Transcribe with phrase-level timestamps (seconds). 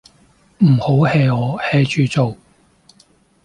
[0.65, 2.35] 唔好 hea 我 ，hea 住做